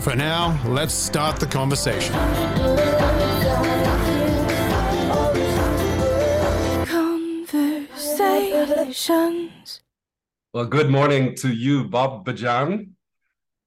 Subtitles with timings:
[0.00, 2.14] For now, let's start the conversation.
[8.86, 9.82] Conversations.
[10.52, 12.90] Well, good morning to you, Bob Bejan.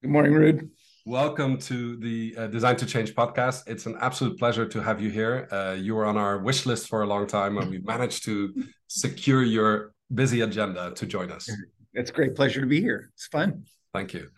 [0.02, 0.70] Good morning, Ruud.
[1.06, 3.62] Welcome to the uh, Design to Change podcast.
[3.66, 5.48] It's an absolute pleasure to have you here.
[5.50, 8.54] Uh, you were on our wish list for a long time, and we managed to
[8.86, 11.50] secure your busy agenda to join us.
[11.92, 13.10] It's a great pleasure to be here.
[13.14, 13.64] It's fun.
[13.92, 14.30] Thank you.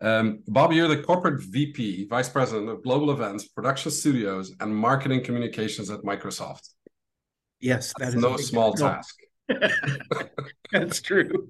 [0.00, 5.24] Um, Bob, you're the corporate VP, Vice President of Global Events, Production Studios, and Marketing
[5.24, 6.68] Communications at Microsoft.
[7.60, 9.16] Yes, that That's is no small task.
[10.72, 11.48] That's true.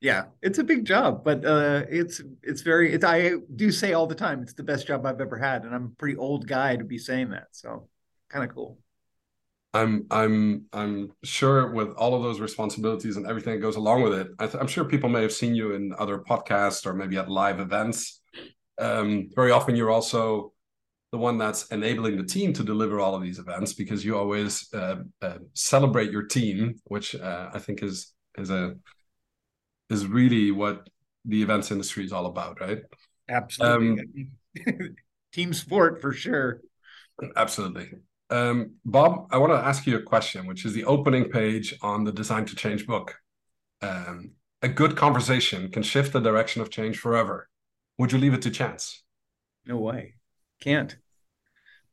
[0.00, 2.92] Yeah, it's a big job, but uh, it's it's very.
[2.92, 5.74] It's I do say all the time, it's the best job I've ever had, and
[5.74, 7.48] I'm a pretty old guy to be saying that.
[7.50, 7.88] So,
[8.28, 8.78] kind of cool.
[9.78, 14.14] I'm I'm I'm sure with all of those responsibilities and everything that goes along with
[14.14, 17.30] it, I am sure people may have seen you in other podcasts or maybe at
[17.30, 18.20] live events.
[18.80, 20.52] Um, very often, you're also
[21.12, 24.68] the one that's enabling the team to deliver all of these events because you always
[24.74, 28.74] uh, uh, celebrate your team, which uh, I think is is a
[29.90, 30.88] is really what
[31.24, 32.80] the events industry is all about, right?
[33.28, 34.30] Absolutely,
[34.66, 34.96] um,
[35.32, 36.60] team sport for sure.
[37.36, 37.90] Absolutely.
[38.30, 42.04] Um, Bob, I want to ask you a question, which is the opening page on
[42.04, 43.16] the Design to Change book.
[43.80, 44.32] Um,
[44.62, 47.48] a good conversation can shift the direction of change forever.
[47.96, 49.02] Would you leave it to chance?
[49.66, 50.14] No way.
[50.60, 50.96] Can't.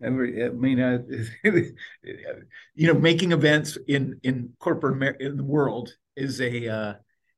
[0.03, 0.99] Every, I mean, uh,
[1.43, 6.93] you know, making events in in corporate in the world is a uh,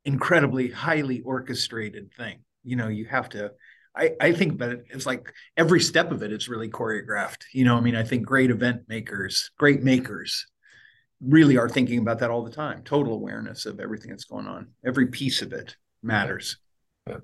[0.05, 2.39] incredibly highly orchestrated thing.
[2.63, 3.51] You know, you have to
[3.97, 7.43] I, I think it it's like every step of it is really choreographed.
[7.53, 10.45] You know, I mean, I think great event makers, great makers
[11.19, 12.83] really are thinking about that all the time.
[12.83, 14.67] Total awareness of everything that's going on.
[14.85, 16.57] Every piece of it matters.
[17.07, 17.17] Yeah.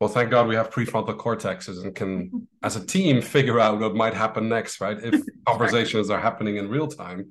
[0.00, 3.94] Well, thank God we have prefrontal cortexes and can, as a team, figure out what
[3.94, 4.98] might happen next, right?
[5.02, 7.30] If conversations are happening in real time.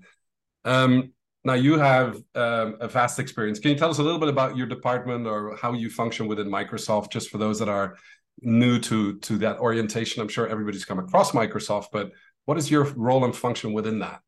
[0.64, 1.14] Um,
[1.44, 3.60] now you have um, a vast experience.
[3.60, 6.48] Can you tell us a little bit about your department or how you function within
[6.48, 7.98] Microsoft, just for those that are
[8.42, 10.22] new to to that orientation?
[10.22, 12.12] I'm sure everybody's come across Microsoft, but
[12.46, 14.22] what is your role and function within that?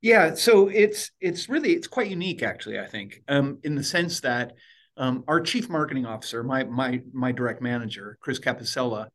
[0.00, 2.80] Yeah, so it's it's really it's quite unique, actually.
[2.80, 4.54] I think um, in the sense that
[4.96, 9.08] um, our chief marketing officer, my my my direct manager, Chris Capossela,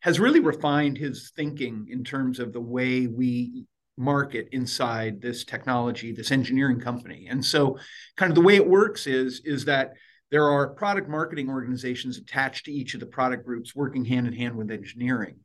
[0.00, 3.66] has really refined his thinking in terms of the way we
[3.96, 7.28] market inside this technology, this engineering company.
[7.30, 7.78] And so
[8.16, 9.92] kind of the way it works is, is that
[10.32, 14.32] there are product marketing organizations attached to each of the product groups working hand in
[14.32, 15.36] hand with engineering.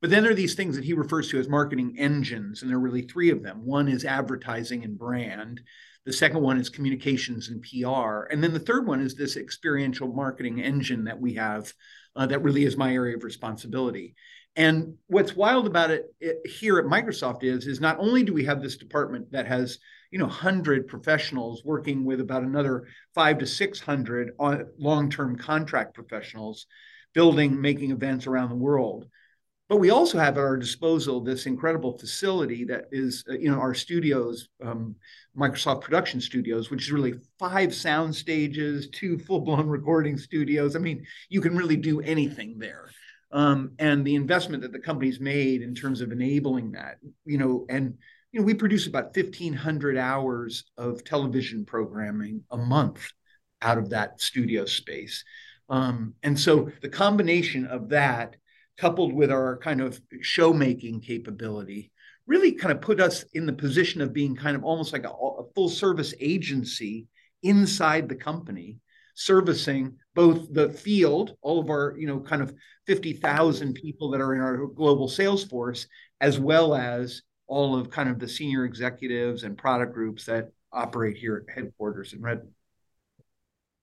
[0.00, 2.78] But then there are these things that he refers to as marketing engines, and there
[2.78, 3.66] are really three of them.
[3.66, 5.60] One is advertising and brand.
[6.06, 8.30] The second one is communications and PR.
[8.30, 11.72] And then the third one is this experiential marketing engine that we have
[12.14, 14.14] uh, that really is my area of responsibility.
[14.54, 18.44] And what's wild about it, it, here at Microsoft is is not only do we
[18.44, 23.46] have this department that has you know 100 professionals working with about another 5 to
[23.46, 24.32] 600
[24.78, 26.66] long-term contract professionals
[27.14, 29.06] building making events around the world.
[29.68, 33.58] But we also have at our disposal this incredible facility that is uh, you know
[33.58, 34.94] our studios um,
[35.36, 40.74] microsoft production studios which is really five sound stages two full-blown recording studios.
[40.74, 42.88] I mean you can really do anything there.
[43.30, 46.96] Um, and the investment that the company's made in terms of enabling that,
[47.26, 47.98] you know, and
[48.32, 53.10] you know, we produce about 1,500 hours of television programming a month
[53.62, 55.24] out of that studio space.
[55.68, 58.36] Um, and so the combination of that,
[58.76, 61.90] coupled with our kind of show making capability,
[62.26, 65.10] really kind of put us in the position of being kind of almost like a,
[65.10, 67.06] a full service agency
[67.42, 68.78] inside the company
[69.18, 72.54] servicing both the field, all of our, you know, kind of
[72.86, 75.88] 50,000 people that are in our global sales force,
[76.20, 81.16] as well as all of kind of the senior executives and product groups that operate
[81.16, 82.52] here at headquarters in Redmond.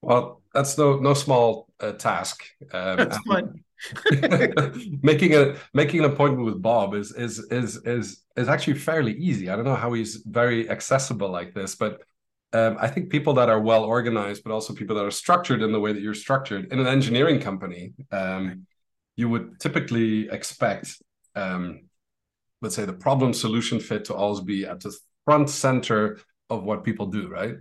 [0.01, 2.43] Well, that's no no small uh, task.
[2.71, 3.63] Um, that's fun.
[5.03, 9.49] making a making an appointment with Bob is is is is is actually fairly easy.
[9.49, 12.01] I don't know how he's very accessible like this, but
[12.53, 15.71] um, I think people that are well organized, but also people that are structured in
[15.71, 18.67] the way that you're structured in an engineering company, um,
[19.15, 21.01] you would typically expect,
[21.35, 21.81] um,
[22.65, 24.91] let's say, the problem solution fit to always be at the
[25.23, 26.17] front center
[26.49, 27.57] of what people do, right?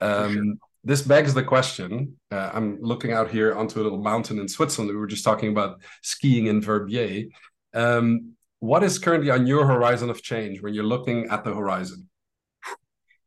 [0.00, 0.54] Um, sure.
[0.82, 2.16] This begs the question.
[2.32, 4.90] Uh, I'm looking out here onto a little mountain in Switzerland.
[4.90, 7.26] We were just talking about skiing in Verbier.
[7.74, 12.08] Um, what is currently on your horizon of change when you're looking at the horizon?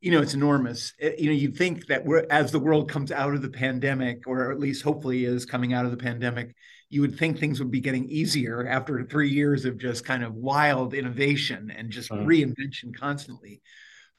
[0.02, 3.10] you know it's enormous eh, you know you'd think that we're as the world comes
[3.10, 6.54] out of the pandemic or at least hopefully is coming out of the pandemic
[6.94, 10.34] you would think things would be getting easier after three years of just kind of
[10.34, 12.26] wild innovation and just mm.
[12.26, 13.62] reinvention constantly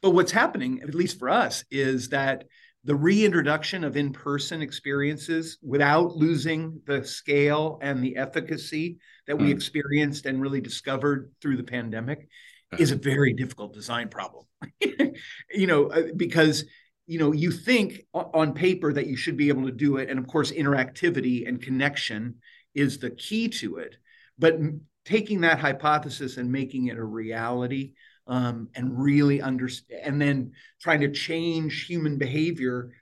[0.02, 2.44] but what's happening at least for us is that
[2.84, 9.54] the reintroduction of in-person experiences without losing the scale and the efficacy that we mm.
[9.54, 12.28] experienced and really discovered through the pandemic
[12.78, 14.44] is a very difficult design problem.
[15.50, 16.64] you know, uh, because
[17.06, 20.18] you know you think on paper that you should be able to do it, and
[20.18, 22.36] of course, interactivity and connection
[22.74, 23.96] is the key to it.
[24.38, 24.58] But
[25.04, 27.92] taking that hypothesis and making it a reality,
[28.26, 32.92] um, and really understand, and then trying to change human behavior,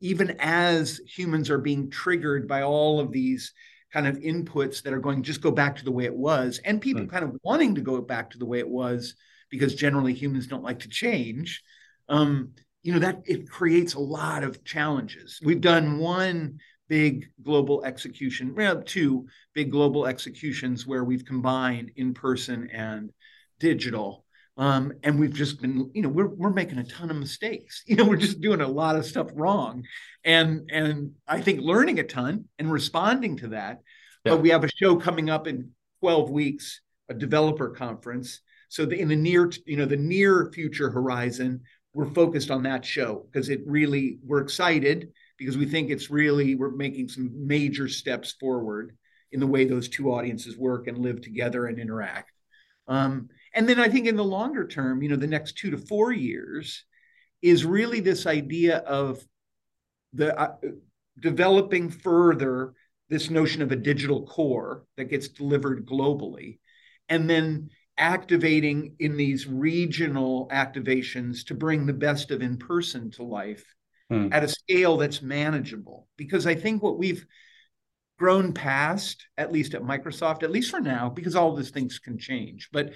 [0.00, 3.52] even as humans are being triggered by all of these
[3.92, 6.80] kind of inputs that are going just go back to the way it was and
[6.80, 7.10] people mm.
[7.10, 9.14] kind of wanting to go back to the way it was
[9.50, 11.62] because generally humans don't like to change
[12.10, 12.50] um,
[12.82, 18.54] you know that it creates a lot of challenges we've done one big global execution
[18.54, 23.10] well two big global executions where we've combined in person and
[23.58, 24.24] digital.
[24.56, 27.84] Um, and we've just been you know we're, we're making a ton of mistakes.
[27.86, 29.84] You know we're just doing a lot of stuff wrong.
[30.24, 33.80] And and i think learning a ton and responding to that.
[34.24, 34.32] Yeah.
[34.32, 35.70] but we have a show coming up in
[36.00, 38.40] 12 weeks a developer conference.
[38.68, 41.60] So the, in the near you know the near future horizon
[41.94, 45.08] we're focused on that show because it really we're excited
[45.38, 48.96] because we think it's really we're making some major steps forward
[49.32, 52.32] in the way those two audiences work and live together and interact.
[52.86, 55.78] Um, and then I think in the longer term, you know, the next two to
[55.78, 56.84] four years
[57.42, 59.22] is really this idea of
[60.12, 60.54] the uh,
[61.20, 62.72] developing further
[63.08, 66.58] this notion of a digital core that gets delivered globally,
[67.08, 73.22] and then activating in these regional activations to bring the best of in person to
[73.22, 73.64] life
[74.10, 74.28] hmm.
[74.32, 76.08] at a scale that's manageable.
[76.16, 77.24] Because I think what we've
[78.18, 82.18] grown past, at least at Microsoft, at least for now, because all these things can
[82.18, 82.68] change.
[82.72, 82.92] But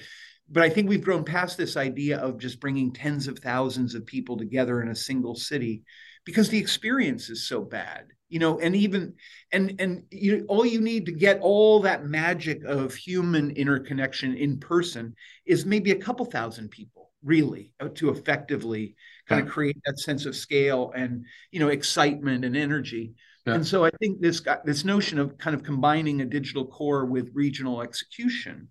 [0.50, 4.04] but I think we've grown past this idea of just bringing tens of thousands of
[4.04, 5.82] people together in a single city
[6.24, 9.14] because the experience is so bad you know and even
[9.52, 14.58] and and you all you need to get all that magic of human interconnection in
[14.58, 15.14] person
[15.44, 18.96] is maybe a couple thousand people really uh, to effectively
[19.28, 23.14] kind of create that sense of scale and you know excitement and energy.
[23.46, 23.54] Yeah.
[23.54, 27.32] and so i think this this notion of kind of combining a digital core with
[27.34, 28.68] regional execution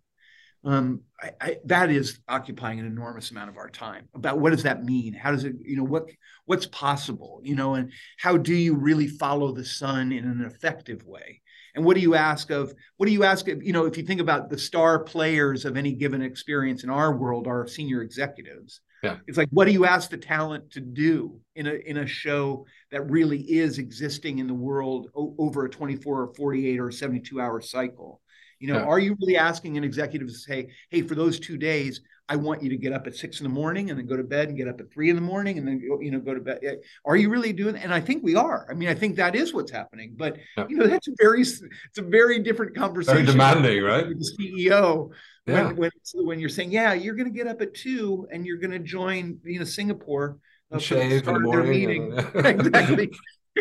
[0.63, 4.07] um, I, I, that is occupying an enormous amount of our time.
[4.13, 5.13] About what does that mean?
[5.13, 6.09] How does it you know what
[6.45, 11.05] what's possible you know and how do you really follow the sun in an effective
[11.05, 11.41] way?
[11.73, 14.03] And what do you ask of what do you ask of you know if you
[14.03, 18.81] think about the star players of any given experience in our world our senior executives
[19.03, 19.17] yeah.
[19.27, 22.65] it's like what do you ask the talent to do in a in a show
[22.91, 27.41] that really is existing in the world o- over a 24 or 48 or 72
[27.41, 28.21] hour cycle
[28.61, 28.85] you know, yeah.
[28.85, 32.61] are you really asking an executive to say, hey, for those two days, I want
[32.61, 34.57] you to get up at six in the morning and then go to bed and
[34.57, 36.59] get up at three in the morning and then you know go to bed.
[37.03, 37.75] Are you really doing?
[37.75, 38.67] And I think we are.
[38.69, 40.13] I mean, I think that is what's happening.
[40.15, 40.65] But yeah.
[40.69, 43.25] you know, that's a very it's a very different conversation.
[43.25, 44.07] Very demanding, right?
[44.07, 45.09] the CEO.
[45.47, 45.67] Yeah.
[45.67, 45.91] When, when,
[46.25, 48.79] when you're saying, yeah, you're going to get up at two and you're going to
[48.79, 50.37] join, you know, Singapore
[50.71, 52.13] uh, shave in the morning.
[52.35, 53.11] exactly.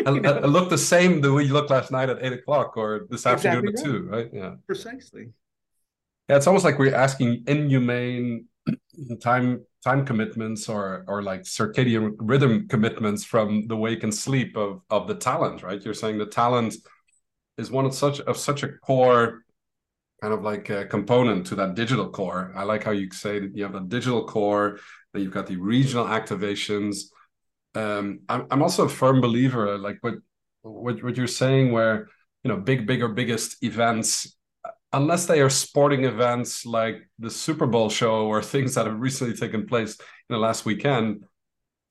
[0.05, 3.07] I, I, look the same the way you looked last night at eight o'clock or
[3.09, 4.29] this afternoon exactly at two, right?
[4.31, 5.29] Yeah, precisely.
[6.29, 8.45] Yeah, it's almost like we're asking inhumane
[9.21, 14.81] time time commitments or or like circadian rhythm commitments from the wake and sleep of
[14.89, 15.83] of the talent, right?
[15.83, 16.75] You're saying the talent
[17.57, 19.43] is one of such of such a core
[20.21, 22.53] kind of like a component to that digital core.
[22.55, 24.79] I like how you say that you have a digital core,
[25.13, 27.05] that you've got the regional activations
[27.75, 30.15] um, I'm, I'm also a firm believer, like what,
[30.61, 32.07] what what you're saying, where
[32.43, 34.35] you know big, bigger, biggest events,
[34.91, 39.35] unless they are sporting events like the Super Bowl show or things that have recently
[39.35, 41.23] taken place in the last weekend.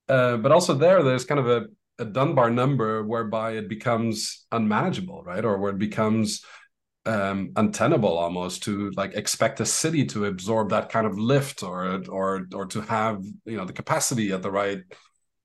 [0.09, 1.67] Uh, but also there, there's kind of a,
[1.99, 5.45] a Dunbar number whereby it becomes unmanageable, right?
[5.45, 6.45] Or where it becomes
[7.07, 12.03] um, untenable almost to like expect a city to absorb that kind of lift or
[12.09, 14.81] or or to have you know the capacity at the right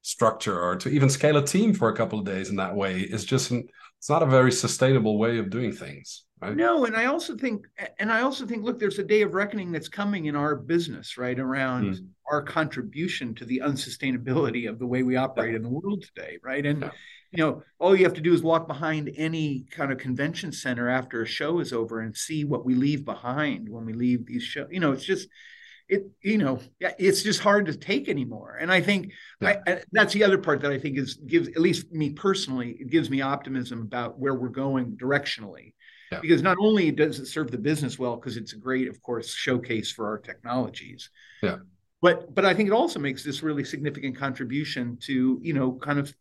[0.01, 2.99] structure or to even scale a team for a couple of days in that way
[2.99, 7.05] is just it's not a very sustainable way of doing things right no and i
[7.05, 7.65] also think
[7.99, 11.17] and i also think look there's a day of reckoning that's coming in our business
[11.17, 12.07] right around mm.
[12.31, 15.57] our contribution to the unsustainability of the way we operate yeah.
[15.57, 16.91] in the world today right and yeah
[17.35, 20.87] you know, all you have to do is walk behind any kind of convention center
[20.87, 24.43] after a show is over and see what we leave behind when we leave these
[24.43, 24.67] shows.
[24.71, 25.27] You know, it's just
[25.89, 26.03] it.
[26.21, 28.57] You know, it's just hard to take anymore.
[28.59, 29.11] And I think
[29.41, 29.57] yeah.
[29.67, 32.89] I, that's the other part that I think is gives at least me personally, it
[32.89, 35.73] gives me optimism about where we're going directionally.
[36.11, 36.19] Yeah.
[36.21, 39.33] Because not only does it serve the business well, because it's a great, of course,
[39.33, 41.09] showcase for our technologies.
[41.41, 41.57] Yeah.
[42.01, 45.97] But but I think it also makes this really significant contribution to you know kind
[45.97, 46.13] of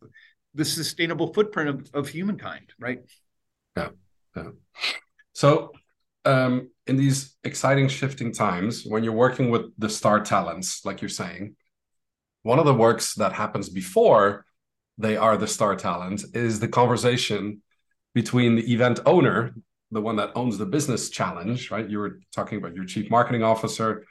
[0.54, 3.00] the sustainable footprint of, of humankind, right?
[3.76, 3.88] Yeah.
[4.36, 4.50] yeah.
[5.32, 5.72] So,
[6.24, 11.08] um, in these exciting shifting times, when you're working with the star talents, like you're
[11.08, 11.56] saying,
[12.42, 14.46] one of the works that happens before
[14.96, 17.62] they are the star talent is the conversation
[18.14, 19.54] between the event owner,
[19.94, 21.88] the one that owns the business challenge, right?
[21.88, 24.04] You were talking about your chief marketing officer,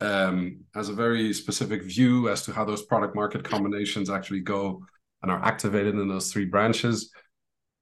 [0.00, 4.84] um, has a very specific view as to how those product market combinations actually go
[5.22, 7.10] and are activated in those three branches.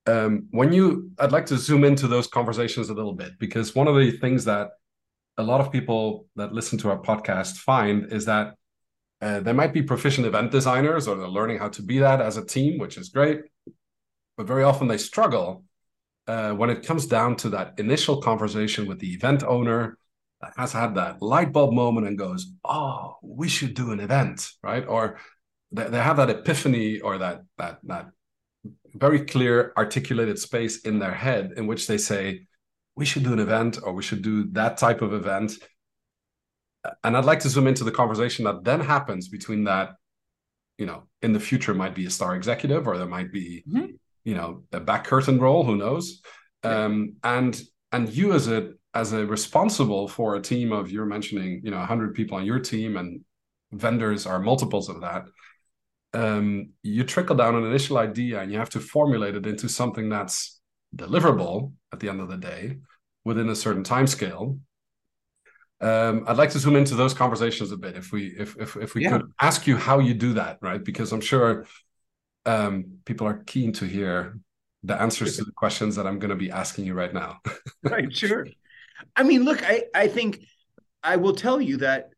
[0.07, 3.89] Um, when you, I'd like to zoom into those conversations a little bit because one
[3.89, 4.69] of the things that
[5.37, 8.55] a lot of people that listen to our podcast find is that
[9.21, 12.37] uh, they might be proficient event designers or they're learning how to be that as
[12.37, 13.41] a team, which is great.
[14.37, 15.65] But very often they struggle
[16.31, 19.99] uh, when it comes down to that initial conversation with the event owner
[20.41, 24.49] that has had that light bulb moment and goes, Oh, we should do an event,
[24.63, 24.87] right?
[24.87, 25.19] Or
[25.73, 28.07] they, they have that epiphany or that that that
[28.95, 32.47] very clear articulated space in their head in which they say
[32.97, 35.53] we should do an event or we should do that type of event
[37.05, 39.91] and i'd like to zoom into the conversation that then happens between that
[40.77, 43.93] you know in the future might be a star executive or there might be mm-hmm.
[44.25, 46.21] You know a back curtain role who knows
[46.65, 46.85] yeah.
[46.85, 47.63] um, and
[47.93, 51.79] and you as a as a responsible for a team of you're mentioning you know
[51.79, 53.21] 100 people on your team and
[53.73, 55.27] vendors are multiples of that
[56.13, 60.09] um, you trickle down an initial idea and you have to formulate it into something
[60.09, 60.61] that's
[60.95, 62.79] deliverable at the end of the day
[63.25, 64.59] within a certain time scale.
[65.81, 68.95] Um, I'd like to zoom into those conversations a bit, if we if if, if
[68.95, 69.13] we yeah.
[69.13, 70.83] could ask you how you do that, right?
[70.83, 71.67] Because I'm sure
[72.51, 74.39] um, people are keen to hear
[74.83, 77.41] the answers to the questions that I'm going to be asking you right now.
[77.83, 78.47] right, sure.
[79.15, 80.41] I mean, look, I I think
[81.03, 82.11] I will tell you that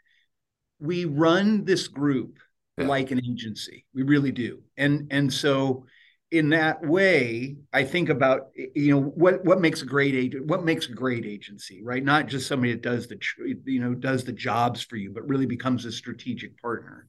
[0.79, 2.39] we run this group
[2.79, 2.87] yeah.
[2.87, 3.87] like an agency.
[3.95, 4.63] We really do.
[4.77, 5.87] And and so
[6.31, 10.65] in that way, I think about you know what what makes a great agent, what
[10.65, 12.03] makes a great agency, right?
[12.03, 13.19] Not just somebody that does the
[13.65, 17.07] you know does the jobs for you, but really becomes a strategic partner.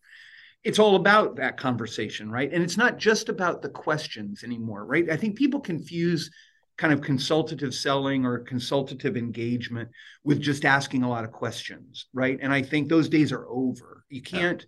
[0.64, 2.52] It's all about that conversation, right?
[2.52, 5.10] And it's not just about the questions anymore, right?
[5.10, 6.32] I think people confuse
[6.78, 9.90] kind of consultative selling or consultative engagement
[10.24, 12.40] with just asking a lot of questions, right?
[12.42, 14.06] And I think those days are over.
[14.10, 14.66] You can't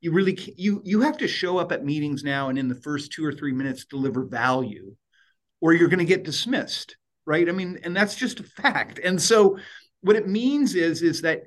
[0.00, 2.74] you really can't, you you have to show up at meetings now and in the
[2.74, 4.94] first two or three minutes deliver value
[5.60, 9.20] or you're going to get dismissed right i mean and that's just a fact and
[9.20, 9.58] so
[10.02, 11.42] what it means is is that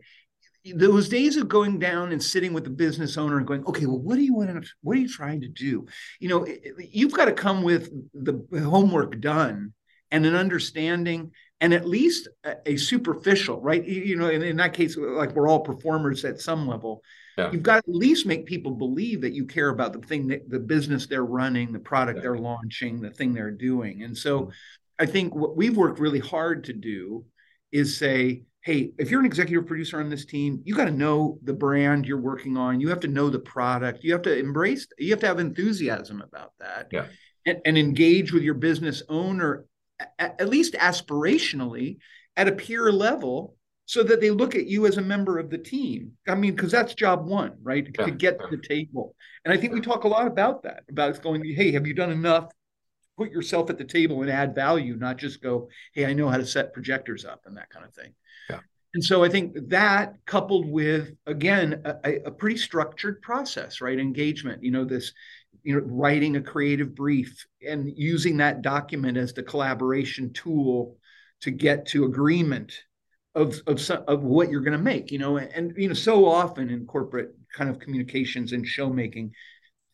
[0.75, 4.00] those days of going down and sitting with the business owner and going okay well
[4.00, 5.86] what do you want to what are you trying to do
[6.20, 6.46] you know
[6.77, 9.74] you've got to come with the homework done
[10.12, 14.74] and an understanding and at least a, a superficial right you know in, in that
[14.74, 17.01] case like we're all performers at some level
[17.38, 17.51] yeah.
[17.51, 20.50] You've got to at least make people believe that you care about the thing that
[20.50, 22.24] the business they're running, the product yeah.
[22.24, 24.03] they're launching, the thing they're doing.
[24.03, 24.51] And so mm-hmm.
[25.00, 27.25] I think what we've worked really hard to do
[27.72, 31.39] is say, hey, if you're an executive producer on this team, you got to know
[31.44, 32.80] the brand you're working on.
[32.80, 34.03] You have to know the product.
[34.03, 36.88] You have to embrace, you have to have enthusiasm about that.
[36.91, 37.06] Yeah.
[37.46, 39.65] And, and engage with your business owner,
[40.20, 41.98] at, at least aspirationally,
[42.38, 45.58] at a peer level so that they look at you as a member of the
[45.58, 46.12] team.
[46.27, 47.86] I mean, because that's job one, right?
[47.98, 48.06] Yeah.
[48.06, 49.15] To get to the table.
[49.44, 52.12] And I think we talk a lot about that, about going, hey, have you done
[52.12, 52.46] enough?
[53.18, 56.38] Put yourself at the table and add value, not just go, hey, I know how
[56.38, 58.13] to set projectors up and that kind of thing.
[58.93, 63.98] And so I think that coupled with, again, a, a pretty structured process, right?
[63.98, 65.13] Engagement, you know, this,
[65.63, 70.98] you know, writing a creative brief and using that document as the collaboration tool
[71.41, 72.74] to get to agreement
[73.36, 76.25] of of some, of what you're going to make you know and you know so
[76.25, 79.31] often in corporate kind of communications and show making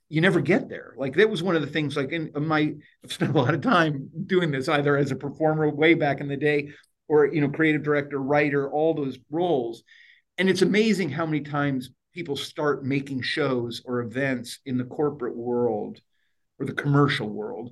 [0.10, 2.74] you never get there like that was one of the things like in my
[3.04, 6.28] i've spent a lot of time doing this either as a performer way back in
[6.28, 6.70] the day
[7.08, 9.84] or you know creative director writer all those roles
[10.38, 15.36] and it's amazing how many times people start making shows or events in the corporate
[15.36, 16.00] world
[16.60, 17.72] or the commercial world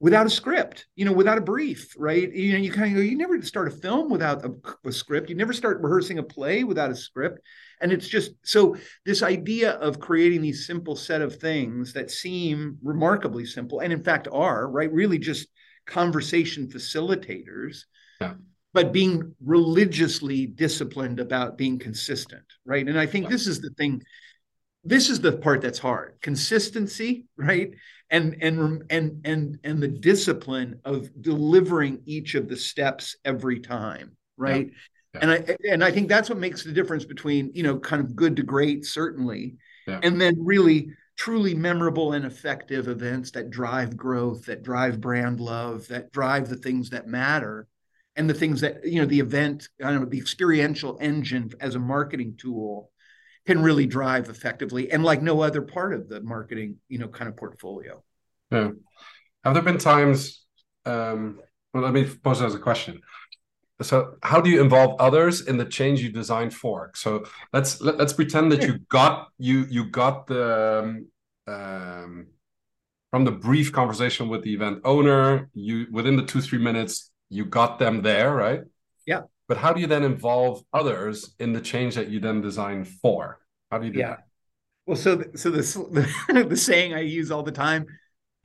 [0.00, 2.32] without a script, you know, without a brief, right?
[2.32, 4.50] You know, you kind of go, you never start a film without a,
[4.84, 5.28] a, script.
[5.28, 7.40] You never start rehearsing a play without a script.
[7.82, 12.78] And it's just so this idea of creating these simple set of things that seem
[12.82, 14.90] remarkably simple, and in fact are, right?
[14.90, 15.48] Really just
[15.86, 17.82] conversation facilitators.
[18.20, 18.34] Yeah.
[18.72, 22.86] But being religiously disciplined about being consistent, right?
[22.86, 24.02] And I think this is the thing
[24.84, 27.72] this is the part that's hard consistency right
[28.10, 34.16] and and and and and the discipline of delivering each of the steps every time
[34.36, 34.70] right
[35.14, 35.20] yeah.
[35.20, 35.20] Yeah.
[35.22, 38.16] and i and i think that's what makes the difference between you know kind of
[38.16, 40.00] good to great certainly yeah.
[40.02, 45.86] and then really truly memorable and effective events that drive growth that drive brand love
[45.88, 47.66] that drive the things that matter
[48.20, 51.74] and the things that you know the event I don't know the experiential engine as
[51.74, 52.90] a marketing tool
[53.46, 57.30] can really drive effectively and like no other part of the marketing you know kind
[57.30, 58.04] of portfolio.
[58.50, 58.72] Yeah.
[59.42, 60.44] Have there been times
[60.84, 61.40] um
[61.72, 63.00] well let me pose it as a question.
[63.80, 66.90] So how do you involve others in the change you designed for?
[66.94, 67.24] So
[67.54, 71.06] let's let, us let us pretend that you got you you got the
[71.48, 72.26] um, um,
[73.10, 77.46] from the brief conversation with the event owner you within the two three minutes you
[77.46, 78.62] got them there right
[79.06, 82.84] yeah but how do you then involve others in the change that you then design
[82.84, 83.40] for?
[83.68, 84.10] How do you do yeah.
[84.10, 84.26] that?
[84.86, 87.86] Well, so so this the, the saying I use all the time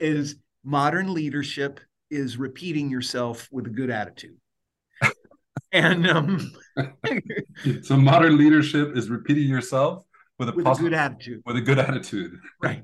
[0.00, 1.78] is modern leadership
[2.10, 4.36] is repeating yourself with a good attitude.
[5.72, 6.52] and um
[7.82, 10.02] so modern leadership is repeating yourself
[10.40, 11.42] with a, with positive, a good attitude.
[11.46, 12.36] With a good attitude.
[12.60, 12.82] Right.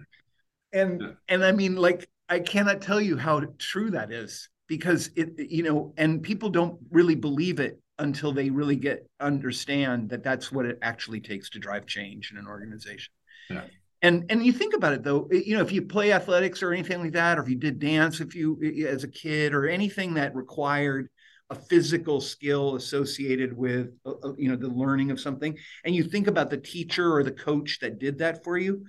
[0.73, 1.09] And yeah.
[1.29, 5.63] and I mean like I cannot tell you how true that is because it you
[5.63, 10.67] know and people don't really believe it until they really get understand that that's what
[10.67, 13.13] it actually takes to drive change in an organization.
[13.51, 13.65] Yeah.
[14.03, 17.01] And and you think about it though, you know, if you play athletics or anything
[17.01, 20.35] like that, or if you did dance, if you as a kid, or anything that
[20.35, 21.09] required
[21.51, 26.03] a physical skill associated with uh, uh, you know the learning of something, and you
[26.03, 28.85] think about the teacher or the coach that did that for you,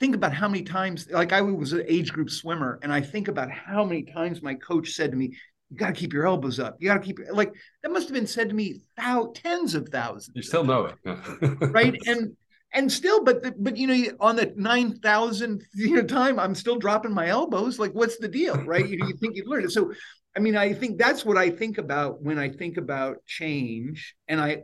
[0.00, 3.28] think about how many times like i was an age group swimmer and i think
[3.28, 5.34] about how many times my coach said to me
[5.70, 6.76] you got to keep your elbows up.
[6.78, 9.88] You got to keep like that must have been said to me thou, tens of
[9.88, 10.34] thousands.
[10.34, 11.94] You still know it, right?
[12.06, 12.36] And
[12.72, 16.54] and still, but the, but you know, on the nine thousand you know time, I'm
[16.54, 17.78] still dropping my elbows.
[17.78, 18.86] Like, what's the deal, right?
[18.88, 19.72] you, you think you've learned it.
[19.72, 19.92] So,
[20.38, 24.40] I mean, I think that's what I think about when I think about change, and
[24.40, 24.62] I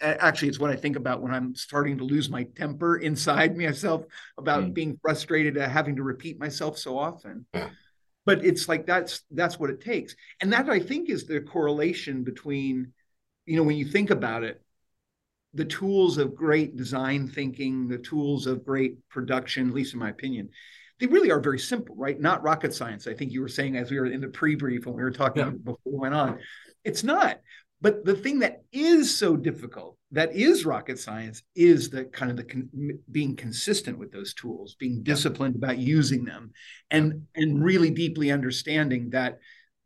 [0.00, 4.06] actually it's what I think about when I'm starting to lose my temper inside myself
[4.38, 4.72] about mm.
[4.72, 7.44] being frustrated at having to repeat myself so often.
[7.52, 7.68] Yeah
[8.26, 12.22] but it's like that's that's what it takes and that i think is the correlation
[12.22, 12.92] between
[13.46, 14.62] you know when you think about it
[15.54, 20.10] the tools of great design thinking the tools of great production at least in my
[20.10, 20.50] opinion
[21.00, 23.90] they really are very simple right not rocket science i think you were saying as
[23.90, 25.50] we were in the pre-brief when we were talking yeah.
[25.50, 26.38] before we went on
[26.84, 27.38] it's not
[27.80, 32.36] but the thing that is so difficult, that is rocket science, is the kind of
[32.36, 36.52] the con- being consistent with those tools, being disciplined about using them,
[36.90, 39.38] and and really deeply understanding that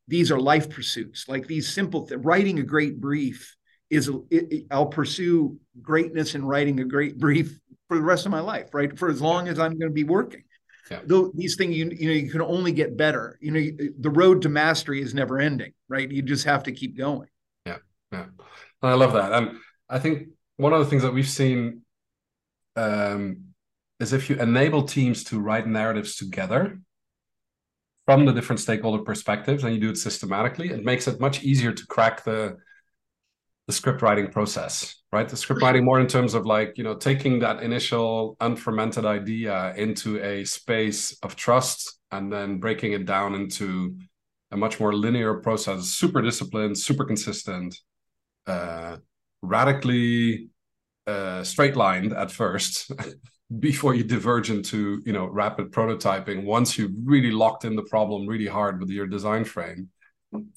[0.08, 1.28] these are life pursuits.
[1.28, 3.56] Like these simple th- writing a great brief
[3.90, 8.32] is it, it, I'll pursue greatness in writing a great brief for the rest of
[8.32, 8.98] my life, right?
[8.98, 10.42] For as long as I'm going to be working.
[10.90, 11.00] Yeah.
[11.04, 13.38] Though these things you you know you can only get better.
[13.40, 16.10] You know the road to mastery is never ending, right?
[16.10, 17.28] You just have to keep going.
[17.64, 17.78] Yeah,
[18.12, 18.30] and
[18.82, 19.32] I love that.
[19.32, 21.82] And I think one of the things that we've seen
[22.76, 23.54] um,
[23.98, 26.78] is if you enable teams to write narratives together
[28.04, 31.72] from the different stakeholder perspectives, and you do it systematically, it makes it much easier
[31.72, 32.58] to crack the
[33.66, 35.28] the script writing process, right?
[35.28, 39.74] The script writing more in terms of like, you know, taking that initial unfermented idea
[39.76, 43.96] into a space of trust and then breaking it down into
[44.50, 47.74] a much more linear process, super disciplined, super consistent,
[48.46, 48.98] uh,
[49.42, 50.48] radically
[51.06, 52.90] uh, straight lined at first
[53.58, 58.26] before you diverge into you know rapid prototyping once you've really locked in the problem
[58.26, 59.88] really hard with your design frame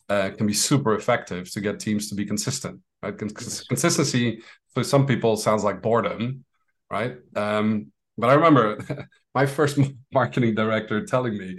[0.09, 4.41] uh, can be super effective to get teams to be consistent right Cons- consistency
[4.73, 6.43] for some people sounds like boredom
[6.91, 8.77] right um, but i remember
[9.35, 9.79] my first
[10.13, 11.57] marketing director telling me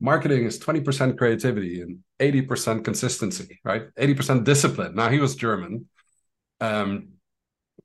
[0.00, 3.82] marketing is 20% creativity and 80% consistency, right?
[3.98, 4.94] 80% discipline.
[4.94, 5.88] Now he was German.
[6.60, 7.10] Um,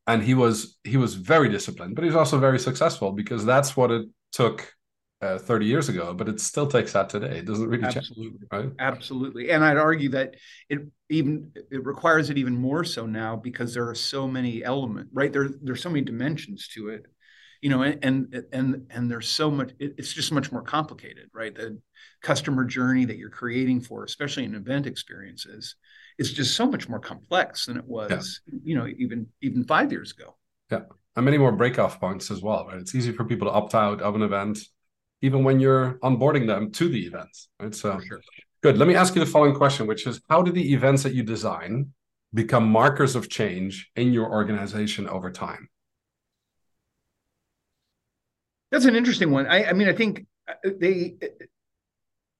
[0.08, 3.76] and he was he was very disciplined, but he was also very successful because that's
[3.76, 4.74] what it took
[5.22, 7.40] uh, 30 years ago, but it still takes that today.
[7.40, 8.26] It doesn't really Absolutely.
[8.26, 8.70] change, right?
[8.80, 9.50] Absolutely.
[9.52, 10.36] And I'd argue that
[10.70, 15.12] it even it requires it even more so now because there are so many elements
[15.13, 15.32] right?
[15.32, 17.06] There there's so many dimensions to it
[17.62, 21.54] you know and and and, there's so much it's just much more complicated right?
[21.54, 21.80] The
[22.22, 25.76] customer journey that you're creating for especially in event experiences
[26.18, 28.60] is just so much more complex than it was yeah.
[28.63, 30.36] you know even even five years ago.
[30.72, 30.82] Yeah.
[31.15, 32.78] And many more break-off points as well right?
[32.78, 34.60] It's easy for people to opt out of an event
[35.22, 37.74] even when you're onboarding them to the events right?
[37.74, 38.22] So sure.
[38.65, 38.80] Good.
[38.80, 41.21] Let me ask you the following question, which is how do the events that you
[41.21, 41.93] design
[42.34, 45.69] become markers of change in your organization over time?
[48.71, 49.45] That's an interesting one.
[49.45, 51.13] I, I mean, I think uh, they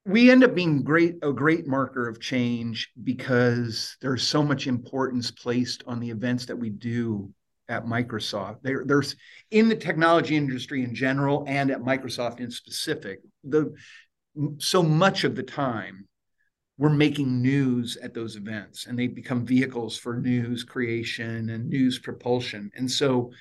[0.04, 5.30] we end up being great a great marker of change because there's so much importance
[5.30, 7.32] placed on the events that we do
[7.70, 8.64] at Microsoft.
[8.64, 9.16] There, there's
[9.52, 13.76] in the technology industry in general and at Microsoft in specific, the
[14.58, 16.08] so much of the time
[16.78, 22.00] we're making news at those events and they become vehicles for news creation and news
[22.00, 22.70] propulsion.
[22.76, 23.32] And so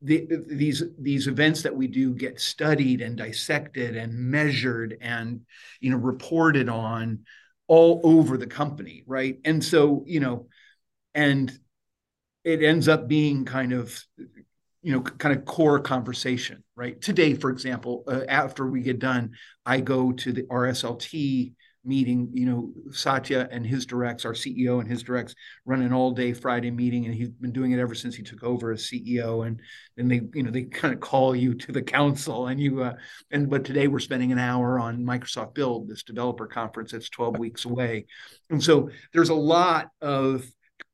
[0.00, 5.42] the, these these events that we do get studied and dissected and measured and
[5.80, 7.20] you know reported on
[7.68, 9.38] all over the company right?
[9.44, 10.48] And so you know
[11.14, 11.52] and
[12.42, 14.02] it ends up being kind of
[14.82, 17.00] you know kind of core conversation right?
[17.00, 19.32] Today for example uh, after we get done
[19.64, 21.52] i go to the rslt
[21.84, 22.30] meeting.
[22.32, 26.32] You know, Satya and his directs, our CEO and his directs, run an all day
[26.32, 29.46] Friday meeting, and he's been doing it ever since he took over as CEO.
[29.46, 29.60] And
[29.96, 32.94] then they, you know, they kind of call you to the council, and you, uh,
[33.30, 37.38] and but today we're spending an hour on Microsoft Build, this developer conference that's 12
[37.38, 38.06] weeks away,
[38.50, 40.44] and so there's a lot of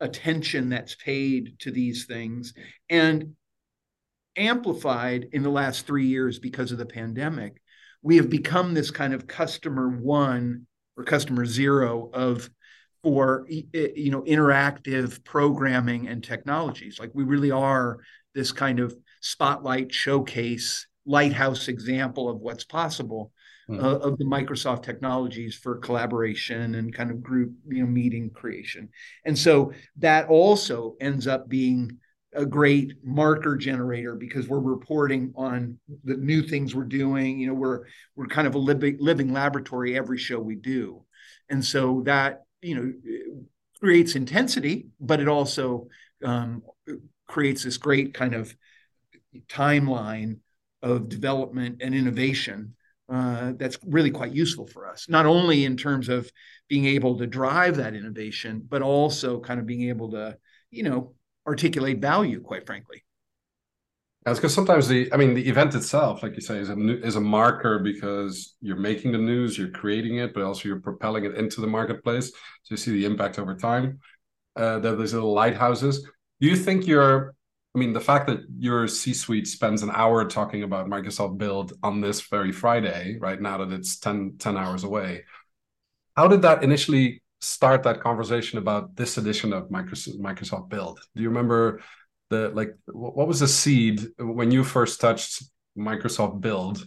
[0.01, 2.55] attention that's paid to these things,
[2.89, 3.35] and
[4.37, 7.61] amplified in the last three years because of the pandemic
[8.03, 10.67] we have become this kind of customer one
[10.99, 12.51] or customer zero of
[13.03, 17.99] for you know interactive programming and technologies like we really are
[18.35, 23.33] this kind of spotlight showcase lighthouse example of what's possible
[23.71, 23.83] mm-hmm.
[23.83, 28.89] uh, of the microsoft technologies for collaboration and kind of group you know meeting creation
[29.25, 31.99] and so that also ends up being
[32.35, 37.39] a great marker generator because we're reporting on the new things we're doing.
[37.39, 37.85] You know, we're
[38.17, 41.05] we're kind of a living living laboratory every show we do,
[41.49, 42.93] and so that you know
[43.81, 45.89] creates intensity, but it also
[46.25, 46.63] um,
[47.27, 48.55] creates this great kind of
[49.49, 50.39] timeline
[50.83, 52.75] of development and innovation
[53.09, 56.31] uh, that's really quite useful for us, not only in terms of
[56.69, 60.37] being able to drive that innovation, but also kind of being able to,
[60.71, 61.15] you know,
[61.49, 63.03] articulate value, quite frankly.
[64.25, 67.17] That's because sometimes the, I mean, the event itself, like you say, is a is
[67.17, 71.35] a marker because you're making the news, you're creating it, but also you're propelling it
[71.37, 72.29] into the marketplace.
[72.65, 74.01] So you see the impact over time.
[74.55, 76.03] Uh, there's little lighthouses.
[76.41, 77.35] Do you think you're,
[77.75, 82.01] I mean, the fact that your C-suite spends an hour talking about Microsoft Build on
[82.01, 85.25] this very Friday, right now that it's 10, 10 hours away,
[86.17, 91.01] how did that initially start that conversation about this edition of Microsoft, Microsoft Build?
[91.15, 91.81] Do you remember
[92.31, 95.43] the like what was the seed when you first touched
[95.77, 96.85] Microsoft Build?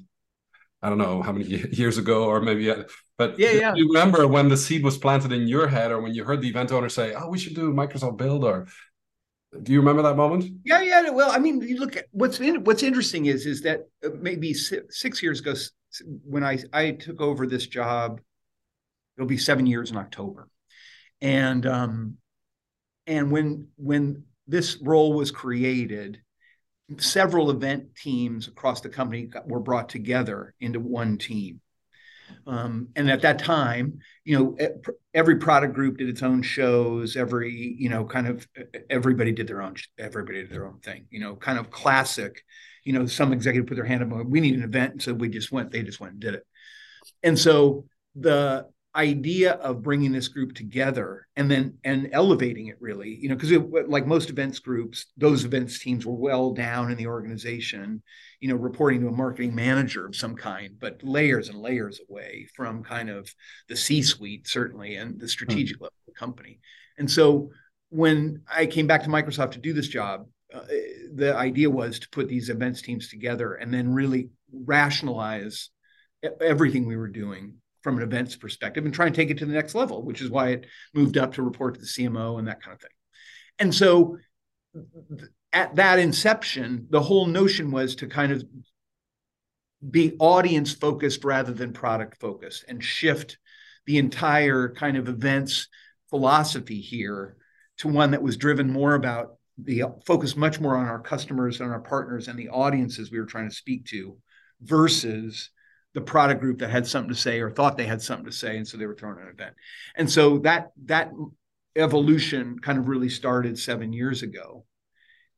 [0.82, 2.74] I don't know how many years ago, or maybe,
[3.18, 3.76] but yeah, yeah.
[3.76, 6.50] you remember when the seed was planted in your head, or when you heard the
[6.50, 8.68] event owner say, "Oh, we should do Microsoft Build," or
[9.64, 10.46] do you remember that moment?
[10.64, 11.10] Yeah, yeah.
[11.10, 14.54] Well, I mean, you look at what's in, what's interesting is is that uh, maybe
[14.54, 15.54] six years ago,
[16.24, 18.22] when I I took over this job,
[19.17, 20.47] it'll be seven years in October,
[21.21, 22.17] and um,
[23.08, 26.21] and when when this role was created,
[26.97, 31.62] several event teams across the company were brought together into one team.
[32.47, 34.58] Um, and at that time, you know,
[35.13, 37.15] every product group did its own shows.
[37.15, 38.47] Every, you know, kind of
[38.89, 39.76] everybody did their own.
[39.97, 41.08] Everybody did their own thing.
[41.10, 42.43] You know, kind of classic.
[42.84, 44.26] You know, some executive put their hand up.
[44.26, 45.71] We need an event, and so we just went.
[45.71, 46.47] They just went and did it.
[47.21, 53.17] And so the idea of bringing this group together and then and elevating it really
[53.21, 53.51] you know because
[53.88, 58.04] like most events groups those events teams were well down in the organization
[58.41, 62.45] you know reporting to a marketing manager of some kind but layers and layers away
[62.54, 63.34] from kind of
[63.69, 65.86] the c suite certainly and the strategic mm-hmm.
[65.86, 66.60] level of the company
[66.97, 67.49] and so
[67.89, 70.60] when i came back to microsoft to do this job uh,
[71.15, 75.69] the idea was to put these events teams together and then really rationalize
[76.41, 79.54] everything we were doing from an events perspective and try and take it to the
[79.54, 82.62] next level, which is why it moved up to report to the CMO and that
[82.62, 82.91] kind of thing.
[83.60, 84.17] And so
[85.54, 88.44] at that inception, the whole notion was to kind of
[89.89, 93.38] be audience focused rather than product focused and shift
[93.86, 95.67] the entire kind of events
[96.10, 97.36] philosophy here
[97.78, 101.72] to one that was driven more about the focus much more on our customers and
[101.72, 104.17] our partners and the audiences we were trying to speak to
[104.62, 105.50] versus
[105.93, 108.58] the product group that had something to say or thought they had something to say
[108.58, 109.56] and so they were throwing an event.
[109.95, 111.12] And so that that
[111.75, 114.65] evolution kind of really started seven years ago.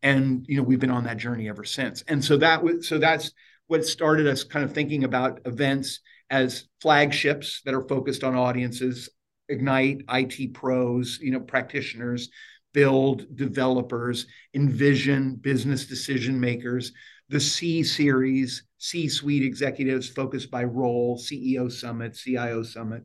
[0.01, 2.03] And you know we've been on that journey ever since.
[2.07, 3.31] And so that was so that's
[3.67, 9.09] what started us kind of thinking about events as flagships that are focused on audiences
[9.49, 12.29] ignite it pros you know practitioners
[12.73, 16.91] build developers envision business decision makers
[17.29, 23.03] the c series c suite executives focused by role ceo summit cio summit.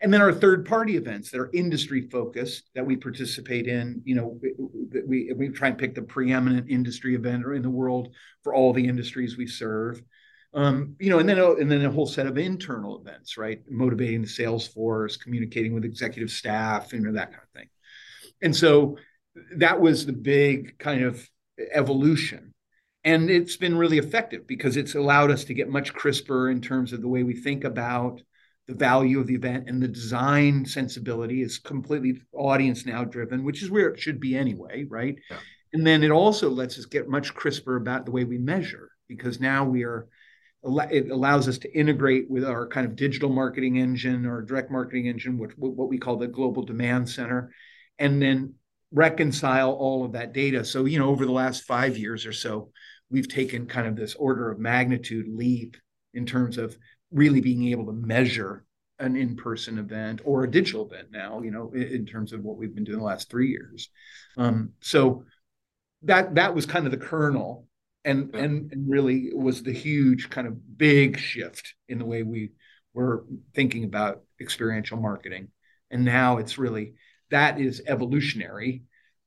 [0.00, 4.14] And then our third party events that are industry focused that we participate in you
[4.14, 4.40] know
[5.06, 8.86] we we try and pick the preeminent industry event in the world for all the
[8.86, 10.02] industries we serve.
[10.54, 13.60] Um, you know and then and then a whole set of internal events right?
[13.68, 17.68] Motivating the sales force communicating with executive staff you know that kind of thing.
[18.40, 18.96] And so
[19.56, 21.28] that was the big kind of
[21.72, 22.53] evolution
[23.04, 26.92] and it's been really effective because it's allowed us to get much crisper in terms
[26.92, 28.22] of the way we think about
[28.66, 33.62] the value of the event and the design sensibility is completely audience now driven, which
[33.62, 35.16] is where it should be anyway, right?
[35.30, 35.36] Yeah.
[35.74, 39.40] And then it also lets us get much crisper about the way we measure because
[39.40, 40.08] now we are
[40.66, 45.08] it allows us to integrate with our kind of digital marketing engine or direct marketing
[45.08, 47.52] engine, which what we call the global demand center,
[47.98, 48.54] and then
[48.90, 50.64] reconcile all of that data.
[50.64, 52.70] So, you know, over the last five years or so,
[53.10, 55.76] we've taken kind of this order of magnitude leap
[56.12, 56.76] in terms of
[57.10, 58.64] really being able to measure
[58.98, 62.56] an in-person event or a digital event now you know in, in terms of what
[62.56, 63.90] we've been doing the last three years.
[64.36, 65.24] Um, so
[66.02, 67.66] that that was kind of the kernel
[68.04, 68.40] and yeah.
[68.40, 72.52] and and really was the huge kind of big shift in the way we
[72.92, 75.48] were thinking about experiential marketing.
[75.90, 76.94] And now it's really
[77.30, 78.84] that is evolutionary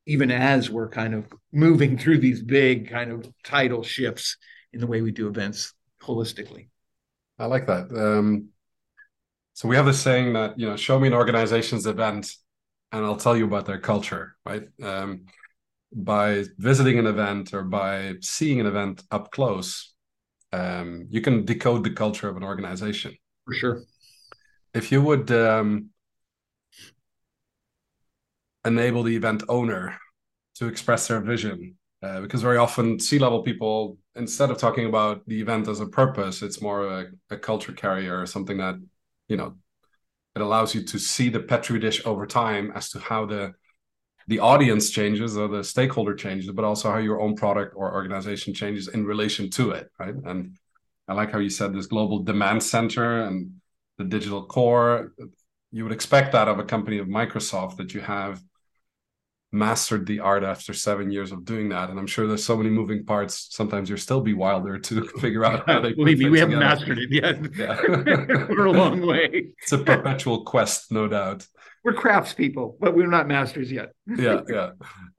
[0.08, 4.38] even as we're kind of moving through these big kind of tidal shifts
[4.74, 6.67] in the way we do events holistically
[7.39, 7.91] I like that.
[7.91, 8.50] Um,
[9.54, 12.32] so we have this saying that you know, show me an organization's event,
[12.91, 14.63] and I'll tell you about their culture, right?
[14.82, 15.26] Um,
[15.93, 19.93] by visiting an event or by seeing an event up close,
[20.52, 23.15] um, you can decode the culture of an organization.
[23.46, 23.84] For sure.
[24.74, 25.89] If you would um,
[28.65, 29.98] enable the event owner
[30.56, 35.39] to express their vision, uh, because very often C-level people instead of talking about the
[35.39, 38.76] event as a purpose, it's more a, a culture carrier or something that,
[39.28, 39.56] you know,
[40.36, 43.54] it allows you to see the petri dish over time as to how the
[44.30, 48.54] the audience changes or the stakeholder changes, but also how your own product or organization
[48.54, 50.15] changes in relation to it, right?
[50.26, 50.58] And
[51.08, 53.52] I like how you said this global demand center and
[53.98, 55.13] the digital core.
[55.78, 58.42] You would expect that of a company of Microsoft that you have
[59.52, 61.92] mastered the art after seven years of doing that.
[61.92, 63.50] And I'm sure there's so many moving parts.
[63.52, 65.94] Sometimes you'll still be wilder to figure out how they.
[66.02, 67.38] Believe me, we haven't mastered it yet.
[67.56, 67.80] Yeah.
[68.50, 69.50] we're a long way.
[69.62, 71.46] It's a perpetual quest, no doubt.
[71.84, 73.92] We're craftspeople, but we're not masters yet.
[74.08, 74.72] yeah, yeah.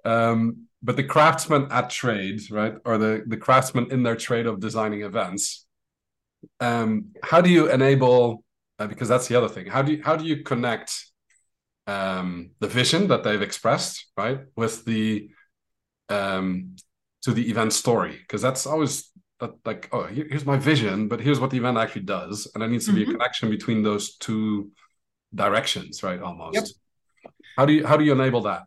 [0.04, 4.58] Um, but the craftsmen at trade, right, or the the craftsmen in their trade of
[4.58, 5.66] designing events.
[6.58, 8.42] Um, how do you enable?
[8.78, 9.66] Uh, because that's the other thing.
[9.66, 11.04] How do you how do you connect
[11.88, 15.30] um, the vision that they've expressed, right, with the
[16.08, 16.76] um,
[17.22, 19.10] to the event story, because that's always
[19.40, 22.62] that like, oh, here, here's my vision, but here's what the event actually does, and
[22.62, 22.96] there needs to mm-hmm.
[22.96, 23.14] be a mm-hmm.
[23.14, 24.70] connection between those two
[25.34, 26.20] directions, right?
[26.20, 26.54] Almost.
[26.54, 27.32] Yep.
[27.56, 28.62] How do you how do you enable that?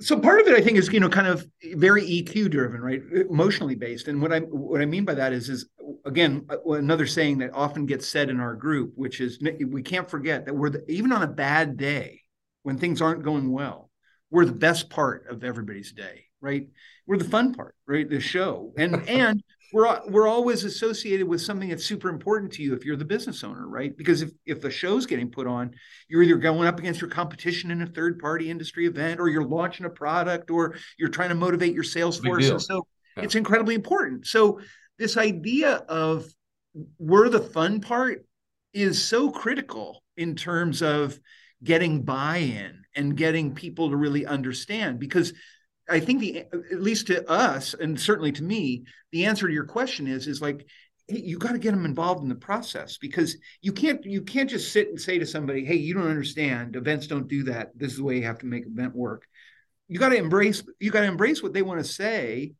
[0.00, 3.02] So part of it i think is you know kind of very eq driven right?
[3.30, 4.08] Emotionally based.
[4.08, 5.66] And what i what i mean by that is is
[6.04, 10.10] again uh, another saying that often gets said in our group which is we can't
[10.10, 12.22] forget that we're the, even on a bad day
[12.62, 13.90] when things aren't going well
[14.30, 16.68] we're the best part of everybody's day right?
[17.06, 18.08] We're the fun part right?
[18.08, 18.72] The show.
[18.76, 22.96] And and we're we're always associated with something that's super important to you if you're
[22.96, 23.96] the business owner, right?
[23.96, 25.72] Because if if a show's getting put on,
[26.08, 29.44] you're either going up against your competition in a third party industry event, or you're
[29.44, 32.48] launching a product, or you're trying to motivate your sales force.
[32.48, 33.24] And so yeah.
[33.24, 34.26] it's incredibly important.
[34.26, 34.60] So
[34.98, 36.26] this idea of
[36.98, 38.24] we're the fun part
[38.72, 41.18] is so critical in terms of
[41.62, 45.32] getting buy-in and getting people to really understand because
[45.88, 49.64] I think the at least to us and certainly to me, the answer to your
[49.64, 50.66] question is is like
[51.08, 54.50] hey, you got to get them involved in the process because you can't you can't
[54.50, 56.76] just sit and say to somebody, "Hey, you don't understand.
[56.76, 57.70] Events don't do that.
[57.76, 59.26] This is the way you have to make event work."
[59.88, 62.52] You got to embrace you got to embrace what they want to say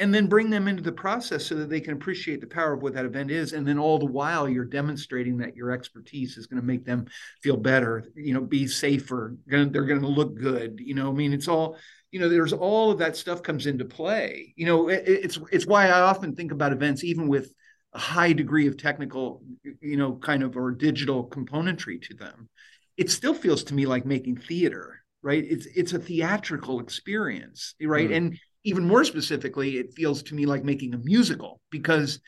[0.00, 2.82] and then bring them into the process so that they can appreciate the power of
[2.82, 3.52] what that event is.
[3.52, 7.06] And then all the while you're demonstrating that your expertise is going to make them
[7.42, 11.10] feel better you know be safer they're going to look good you know?
[11.10, 11.76] I mean it's all
[12.10, 14.54] you know there's all of that stuff comes into play.
[14.56, 17.52] You know it, it's it's why i often think about events even with
[17.92, 19.42] a high degree of technical
[19.80, 22.48] you know kind of or digital componentry to them
[22.96, 25.44] it still feels to me like making theater right?
[25.46, 28.08] It's it's a theatrical experience right?
[28.08, 28.16] Mm.
[28.16, 32.20] and even more specifically, it feels to me like making a musical because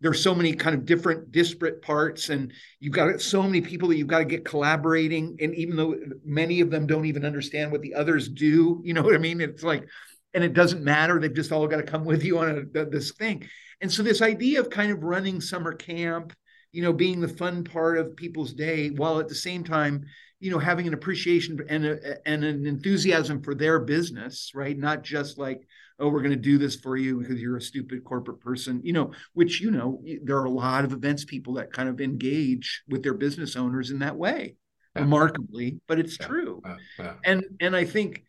[0.00, 3.96] there's so many kind of different disparate parts and you've got so many people that
[3.96, 5.36] you've got to get collaborating.
[5.40, 9.02] And even though many of them don't even understand what the others do you know
[9.02, 9.40] what i mean?
[9.40, 9.86] It's like
[10.32, 11.18] and it doesn't matter.
[11.18, 13.48] They've just all got to come with you on a, this thing.
[13.80, 16.32] And so this idea of kind of running summer camp
[16.72, 20.04] you know being the fun part of people's day while at the same time
[20.40, 25.02] you know having an appreciation and a, and an enthusiasm for their business right not
[25.02, 25.66] just like
[25.98, 28.92] oh we're going to do this for you because you're a stupid corporate person you
[28.92, 32.82] know which you know there are a lot of events people that kind of engage
[32.88, 34.56] with their business owners in that way
[34.96, 35.02] yeah.
[35.02, 36.26] remarkably but it's yeah.
[36.26, 36.62] true
[36.98, 37.14] yeah.
[37.24, 38.24] and and i think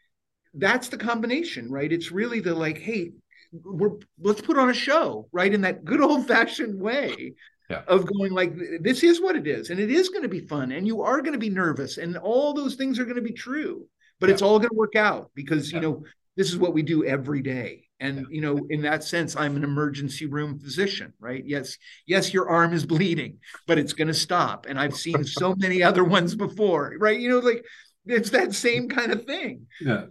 [0.54, 3.12] that's the combination right it's really the like hey
[3.54, 7.34] we're let's put on a show right in that good old fashioned way
[7.72, 7.82] yeah.
[7.88, 10.72] of going like this is what it is and it is going to be fun
[10.72, 13.32] and you are going to be nervous and all those things are going to be
[13.32, 13.88] true
[14.20, 14.34] but yeah.
[14.34, 15.78] it's all going to work out because yeah.
[15.78, 16.04] you know
[16.36, 19.64] this is what we do every day and you know in that sense i'm an
[19.64, 21.44] emergency room physician right?
[21.46, 25.56] Yes yes your arm is bleeding but it's going to stop and i've seen so
[25.58, 27.20] many other ones before right?
[27.20, 27.64] You know like
[28.06, 30.06] it's that same kind of thing yeah.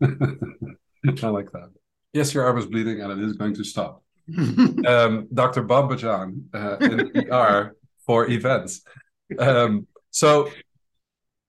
[0.04, 1.70] I like that.
[2.12, 4.03] Yes your arm is bleeding and it is going to stop
[4.86, 5.62] um, Dr.
[5.62, 8.82] Bob Bejan uh, in PR for events.
[9.38, 10.50] Um, so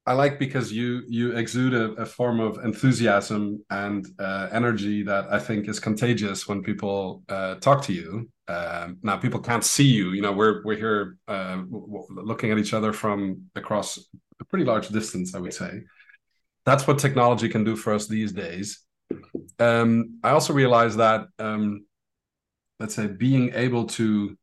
[0.08, 5.26] I like because you you exude a, a form of enthusiasm and uh, energy that
[5.32, 8.30] I think is contagious when people uh, talk to you.
[8.48, 10.12] Um, now people can't see you.
[10.12, 13.98] You know, we're we're here uh, looking at each other from across
[14.40, 15.34] a pretty large distance.
[15.34, 15.82] I would say
[16.66, 18.82] that's what technology can do for us these days.
[19.58, 21.86] Um, I also realize that um,
[22.80, 24.38] let's say being able to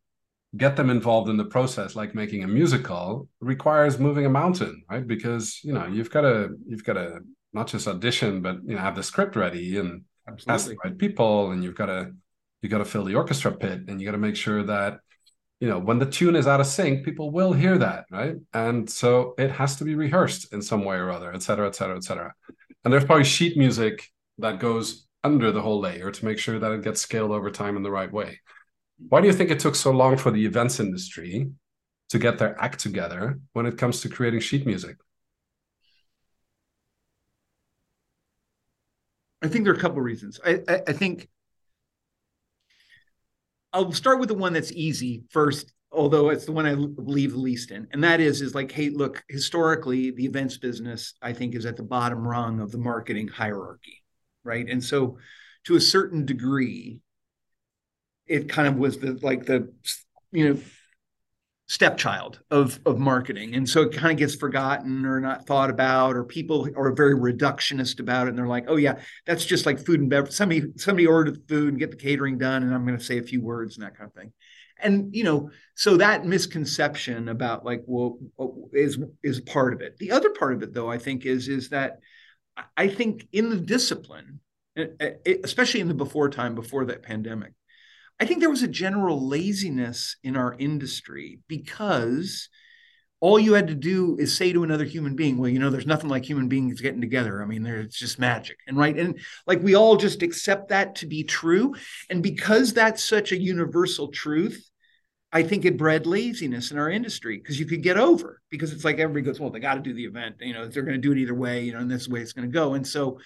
[0.57, 5.07] get them involved in the process like making a musical requires moving a mountain right?
[5.07, 7.21] Because you know you've got to you've got to
[7.53, 10.55] not just audition but you know have the script ready and Absolutely.
[10.55, 12.13] ask the right people and you've got to
[12.61, 14.99] you got to fill the orchestra pit and you got to make sure that
[15.61, 18.37] you know when the tune is out of sync people will hear that right?
[18.53, 21.75] And so it has to be rehearsed in some way or other et cetera et
[21.75, 22.35] cetera et cetera.
[22.85, 24.07] And there's probably sheet music
[24.39, 27.77] that goes under the whole layer to make sure that it gets scaled over time
[27.77, 28.41] in the right way.
[29.09, 31.51] Why do you think it took so long for the events industry
[32.11, 34.97] to get their act together when it comes to creating sheet music?
[39.43, 40.39] I think there are a couple of reasons.
[40.45, 41.29] I, I, I think
[43.73, 47.39] I'll start with the one that's easy first, although it's the one I believe the
[47.39, 51.55] least in, and that is is like, hey, look, historically, the events business I think
[51.55, 54.02] is at the bottom rung of the marketing hierarchy
[54.45, 54.69] right?
[54.69, 55.19] And so,
[55.65, 57.01] to a certain degree,
[58.27, 59.73] it kind of was the like the
[60.33, 60.61] you know
[61.73, 63.55] stepchild of of marketing.
[63.55, 67.15] And so it kind of gets forgotten or not thought about or people are very
[67.15, 70.65] reductionist about it and they're like oh yeah that's just like food and beverage somebody
[70.77, 73.23] somebody ordered the food and get the catering done and i'm going to say a
[73.23, 74.33] few words and that kind of thing.
[74.83, 78.19] And you know so that misconception about like well
[78.75, 79.97] is is part of it.
[79.97, 82.01] The other part of it though i think is is that
[82.77, 84.41] I think in the discipline,
[84.77, 87.53] eh, eh, especially in the before time, before that pandemic,
[88.21, 92.49] I think there was a general laziness in our industry because
[93.21, 95.87] all you had to do is say to another human being, well, you know, there's
[95.87, 97.41] nothing like human beings getting together.
[97.41, 98.59] I mean, it's just magic.
[98.67, 98.99] And right.
[98.99, 101.75] And like we all just accept that to be true.
[102.11, 104.69] And because that's such a universal truth,
[105.33, 108.85] I think it bred laziness in our industry because you could get over because it's
[108.85, 111.01] like everybody goes, well, they got to do the event, you know, they're going to
[111.01, 112.75] do it either way, you know, and this way it's going to go.
[112.75, 113.19] And so,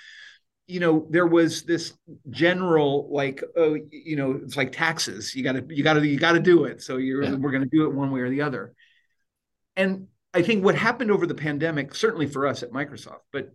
[0.68, 1.94] you know, there was this
[2.30, 5.34] general like, oh, you know, it's like taxes.
[5.34, 6.80] You got to, you got to, you got to do it.
[6.80, 7.34] So you're, yeah.
[7.34, 8.72] we're going to do it one way or the other.
[9.74, 13.50] And I think what happened over the pandemic, certainly for us at Microsoft, but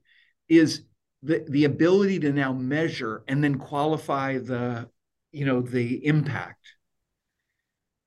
[0.50, 0.84] is
[1.24, 4.90] the the ability to now measure and then qualify the,
[5.32, 6.76] you know, the impact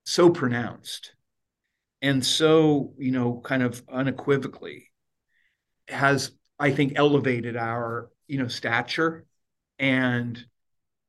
[0.05, 1.15] so pronounced
[2.03, 4.91] and so you know kind of unequivocally
[5.89, 9.25] has i think elevated our you know stature
[9.79, 10.45] and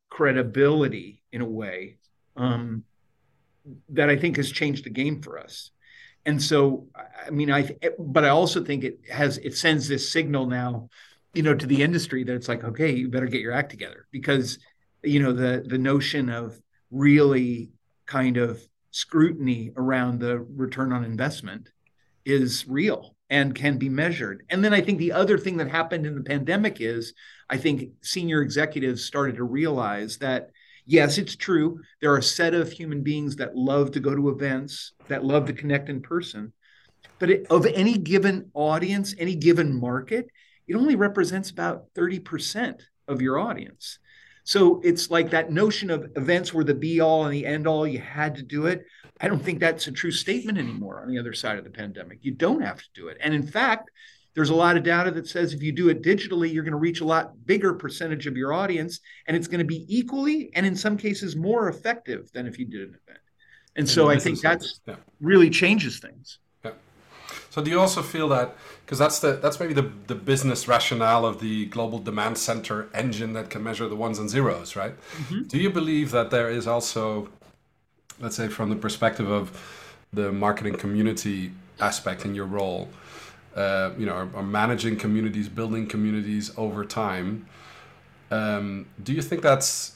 [0.09, 1.97] credibility in a way
[2.37, 2.83] um,
[3.89, 5.71] that i think has changed the game for us.
[6.25, 6.87] And so
[7.27, 7.69] i mean i
[7.99, 10.89] but i also think it has it sends this signal now
[11.35, 14.07] you know to the industry that it's like okay you better get your act together
[14.09, 14.57] because
[15.03, 17.73] you know the the notion of really
[18.07, 18.59] kind of
[18.95, 21.69] scrutiny around the return on investment
[22.23, 24.45] is real and can be measured.
[24.49, 27.13] And then I think the other thing that happened in the pandemic is
[27.49, 30.49] I think senior executives started to realize that
[30.85, 31.81] yes, it's true.
[31.99, 35.47] There are a set of human beings that love to go to events, that love
[35.47, 36.53] to connect in person.
[37.19, 40.27] But it, of any given audience, any given market,
[40.69, 42.79] it only represents about 30%
[43.09, 43.99] of your audience.
[44.45, 47.87] So it's like that notion of events were the be all and the end all,
[47.87, 48.85] you had to do it.
[49.19, 52.19] I don't think that's a true statement anymore on the other side of the pandemic.
[52.21, 53.17] You don't have to do it.
[53.21, 53.89] And in fact,
[54.35, 56.77] there's a lot of data that says if you do it digitally, you're going to
[56.77, 60.65] reach a lot bigger percentage of your audience, and it's going to be equally and
[60.65, 63.19] in some cases more effective than if you did an event.
[63.77, 64.95] And so I think that's yeah.
[65.19, 66.39] really changes things.
[67.55, 68.53] So do you also feel that
[68.83, 73.31] because that's the that's maybe the the business rationale of the global demand center engine
[73.31, 74.91] that can measure the ones and zeros, right?
[74.91, 75.43] Mm-hmm.
[75.43, 77.29] Do you believe that there is also,
[78.19, 79.45] let's say, from the perspective of
[80.11, 82.89] the marketing community aspect in your role,
[83.55, 87.45] uh, you know, are, are, managing communities, building communities over time?
[88.31, 89.95] Um, do you think that's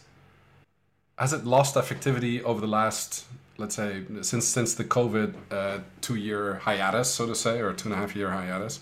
[1.17, 3.25] has it lost effectivity over the last
[3.59, 7.89] let's say since since the COVID uh, two year hiatus, so to say, or two
[7.89, 8.79] and a half year hiatus,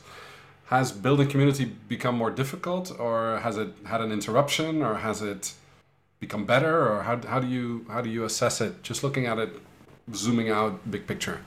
[0.66, 5.54] has building community become more difficult, or has it had an interruption, or has it
[6.20, 8.84] become better, or how how do you how do you assess it?
[8.84, 9.52] Just looking at it,
[10.14, 11.42] zooming out, big picture.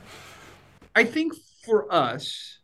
[0.95, 1.33] I think
[1.64, 2.59] for us,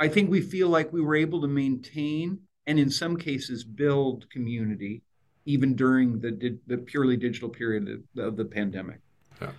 [0.00, 4.28] I think we feel like we were able to maintain and in some cases build
[4.30, 5.02] community
[5.44, 9.00] even during the, the purely digital period of, of the pandemic.
[9.40, 9.50] Yeah.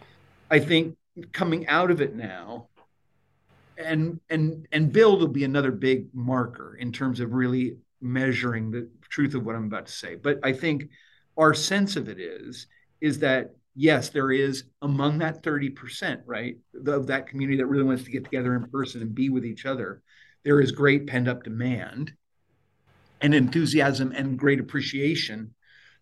[0.50, 0.98] I think
[1.32, 2.68] coming out of it now,
[3.78, 8.90] and and and build will be another big marker in terms of really measuring the
[9.10, 10.16] truth of what I'm about to say.
[10.16, 10.90] But I think
[11.38, 12.68] our sense of it is
[13.02, 18.04] is that yes, there is among that 30%, right, of that community that really wants
[18.04, 20.02] to get together in person and be with each other,
[20.44, 22.12] there is great pent up demand
[23.22, 25.54] and enthusiasm and great appreciation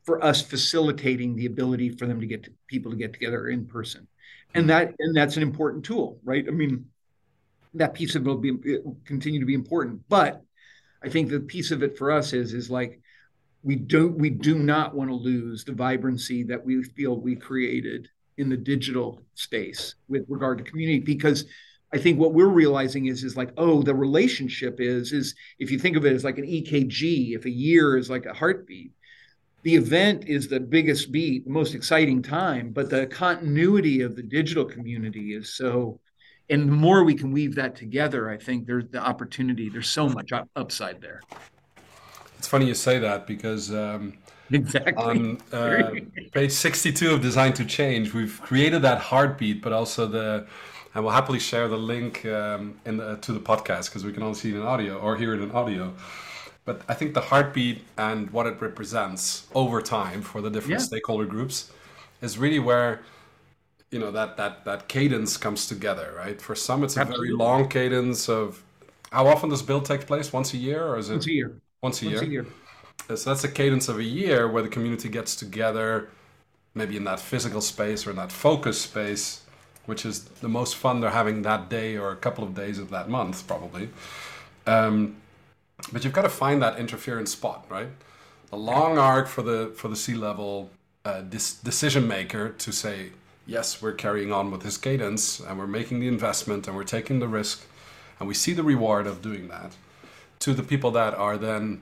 [0.07, 3.65] for us facilitating the ability for them to get to, people to get together in
[3.65, 4.07] person.
[4.55, 4.67] And mm-hmm.
[4.69, 6.45] that and that's an important tool right?
[6.47, 6.85] I mean
[7.73, 10.01] that piece of it will be it will continue to be important.
[10.09, 10.41] But
[11.03, 12.99] i think the piece of it for us is is like
[13.61, 18.09] we don't we do not want to lose the vibrancy that we feel we created
[18.37, 20.99] in the digital space with regard to community.
[20.99, 21.45] Because
[21.93, 25.77] I think what we're realizing is is like oh the relationship is is if you
[25.77, 28.93] think of it as like an EKG if a year is like a heartbeat
[29.67, 34.23] the event is the biggest beat, the most exciting time, but the continuity of the
[34.23, 35.99] digital community is so.
[36.49, 39.67] And the more we can weave that together, I think there's the opportunity.
[39.67, 41.21] There's so much upside there.
[42.37, 44.17] It's funny you say that because um,
[44.49, 45.91] exactly on uh,
[46.31, 50.47] page 62 of Design to Change, we've created that heartbeat, but also the
[50.95, 54.23] and we'll happily share the link um, in the, to the podcast because we can
[54.23, 55.93] only see it in audio or hear it in audio.
[56.67, 60.85] But I think the heartbeat and what it represents over time for the different yeah.
[60.85, 61.71] stakeholder groups
[62.21, 62.99] is really where
[63.89, 66.41] you know that that that cadence comes together, right?
[66.41, 67.29] For some, it's Absolutely.
[67.29, 68.61] a very long cadence of
[69.13, 70.33] how often does build take place?
[70.33, 71.61] Once a year, or is it once a year?
[71.81, 72.23] Once a once year.
[72.23, 72.45] A year.
[73.15, 76.09] So that's a cadence of a year where the community gets together,
[76.75, 79.43] maybe in that physical space or in that focus space,
[79.85, 82.89] which is the most fun they're having that day or a couple of days of
[82.89, 83.87] that month, probably.
[84.65, 85.15] Um,
[85.91, 87.89] but you've got to find that interference spot, right?
[88.51, 90.69] A long arc for the for the C-level
[91.05, 93.11] uh, dis- decision maker to say,
[93.45, 97.19] yes, we're carrying on with this cadence and we're making the investment and we're taking
[97.19, 97.65] the risk,
[98.19, 99.75] and we see the reward of doing that.
[100.39, 101.81] To the people that are then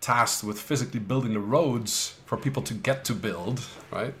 [0.00, 4.14] tasked with physically building the roads for people to get to build, right?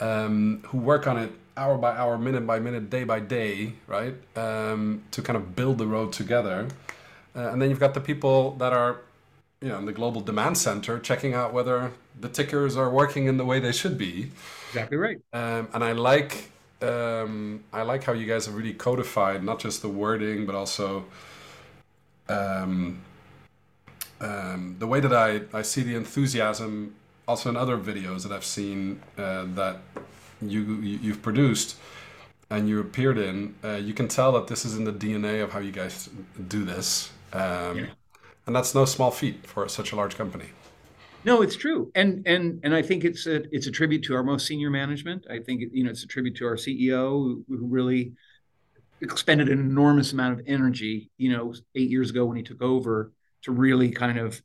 [0.00, 4.14] Um, who work on it hour by hour, minute by minute, day by day, right?
[4.36, 6.68] Um, to kind of build the road together.
[7.36, 9.00] Uh, and then you've got the people that are,
[9.60, 13.36] you know, in the global demand center checking out whether the tickers are working in
[13.36, 14.30] the way they should be.
[14.68, 15.20] Exactly right.
[15.32, 16.50] Um, and I like
[16.82, 21.06] um, I like how you guys have really codified not just the wording but also
[22.28, 23.00] um,
[24.20, 26.94] um, the way that I, I see the enthusiasm
[27.26, 29.78] also in other videos that I've seen uh, that
[30.42, 31.76] you, you have produced
[32.50, 35.52] and you appeared in, uh, you can tell that this is in the DNA of
[35.52, 36.10] how you guys
[36.48, 37.10] do this.
[37.34, 37.86] Um, yeah.
[38.46, 40.46] And that's no small feat for such a large company.
[41.24, 44.22] No, it's true, and and and I think it's a it's a tribute to our
[44.22, 45.26] most senior management.
[45.30, 48.12] I think you know it's a tribute to our CEO who, who really
[49.00, 51.10] expended an enormous amount of energy.
[51.16, 53.10] You know, eight years ago when he took over
[53.42, 54.42] to really kind of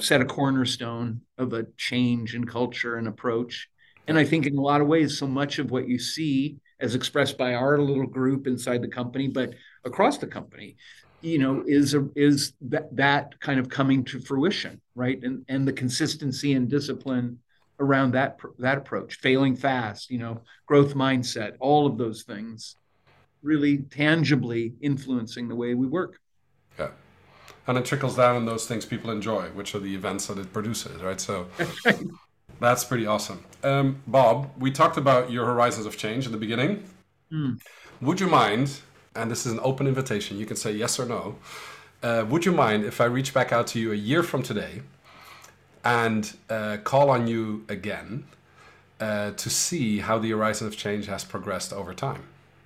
[0.00, 3.68] set a cornerstone of a change in culture and approach.
[4.08, 6.94] And I think in a lot of ways, so much of what you see as
[6.94, 9.54] expressed by our little group inside the company, but
[9.84, 10.76] across the company,
[11.26, 15.20] you know, is a, is that that kind of coming to fruition, right?
[15.22, 17.40] And and the consistency and discipline
[17.80, 22.76] around that that approach, failing fast, you know, growth mindset, all of those things,
[23.42, 26.20] really tangibly influencing the way we work.
[26.78, 26.90] Yeah,
[27.66, 30.52] and it trickles down in those things people enjoy, which are the events that it
[30.52, 31.20] produces, right?
[31.20, 31.48] So.
[32.58, 33.44] That's pretty awesome.
[33.62, 36.84] Um, Bob, we talked about your horizons of change in the beginning.
[37.30, 37.60] Mm.
[38.00, 38.80] Would you mind,
[39.16, 41.36] and this is an open invitation, you can say yes or no.
[42.02, 44.82] Uh, would you mind if I reach back out to you a year from today
[45.84, 48.24] and uh, call on you again
[49.00, 52.24] uh, to see how the horizon of change has progressed over time?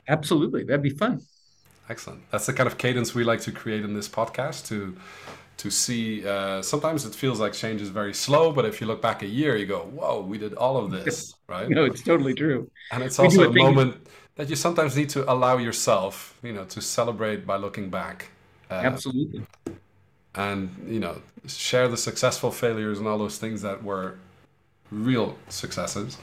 [0.09, 0.65] Absolutely.
[0.65, 1.23] That'd be fun.
[1.89, 2.29] Excellent.
[2.31, 4.97] That's the kind of cadence we like to create in this podcast to
[5.57, 6.27] to see.
[6.27, 9.27] Uh, sometimes it feels like change is very slow, but if you look back a
[9.27, 11.69] year, you go, "Whoa, we did all of this!" Right?
[11.69, 12.71] no, it's totally true.
[12.93, 14.07] And it's also a moment
[14.41, 18.31] that you sometimes need to allow yourself, you know, to celebrate by looking back.
[18.71, 19.47] Uh, Absolutely.
[20.35, 24.17] And you know, share the successful failures and all those things that were
[24.91, 26.17] real successes,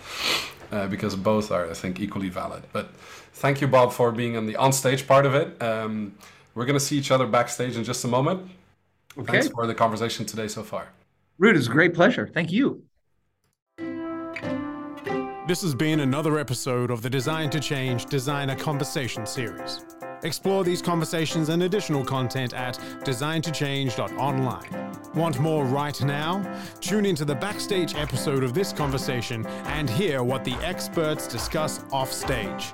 [0.72, 2.63] uh, because both are, I think, equally valid.
[2.74, 2.89] But
[3.34, 5.61] thank you, Bob, for being on the on-stage part of it.
[5.61, 6.15] Um,
[6.55, 8.49] we're going to see each other backstage in just a moment.
[9.15, 9.34] Okay.
[9.34, 10.88] Thanks for the conversation today so far.
[11.39, 12.28] Ruud, it's a great pleasure.
[12.34, 12.82] Thank you.
[15.47, 19.85] This has been another episode of the Design to Change Designer Conversation series.
[20.23, 24.91] Explore these conversations and additional content at designtochange.online.
[25.15, 26.43] Want more right now?
[26.81, 32.73] Tune into the backstage episode of this conversation and hear what the experts discuss offstage.